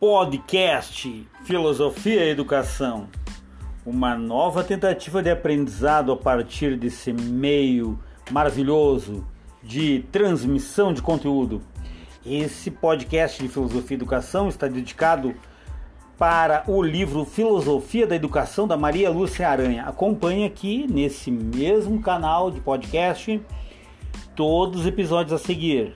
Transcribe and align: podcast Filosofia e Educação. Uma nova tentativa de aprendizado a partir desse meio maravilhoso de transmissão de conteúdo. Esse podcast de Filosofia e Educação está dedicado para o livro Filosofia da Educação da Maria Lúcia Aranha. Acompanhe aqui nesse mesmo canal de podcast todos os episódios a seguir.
podcast 0.00 1.28
Filosofia 1.44 2.24
e 2.24 2.30
Educação. 2.30 3.06
Uma 3.84 4.14
nova 4.14 4.64
tentativa 4.64 5.22
de 5.22 5.28
aprendizado 5.28 6.10
a 6.10 6.16
partir 6.16 6.74
desse 6.74 7.12
meio 7.12 7.98
maravilhoso 8.30 9.26
de 9.62 10.02
transmissão 10.10 10.94
de 10.94 11.02
conteúdo. 11.02 11.60
Esse 12.24 12.70
podcast 12.70 13.42
de 13.42 13.48
Filosofia 13.50 13.94
e 13.94 13.98
Educação 13.98 14.48
está 14.48 14.66
dedicado 14.66 15.34
para 16.16 16.64
o 16.66 16.80
livro 16.80 17.26
Filosofia 17.26 18.06
da 18.06 18.16
Educação 18.16 18.66
da 18.66 18.78
Maria 18.78 19.10
Lúcia 19.10 19.50
Aranha. 19.50 19.84
Acompanhe 19.84 20.46
aqui 20.46 20.86
nesse 20.90 21.30
mesmo 21.30 22.00
canal 22.00 22.50
de 22.50 22.58
podcast 22.62 23.38
todos 24.34 24.80
os 24.80 24.86
episódios 24.86 25.34
a 25.34 25.44
seguir. 25.44 25.94